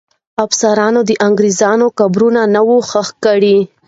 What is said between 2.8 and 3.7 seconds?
ښخ کړي.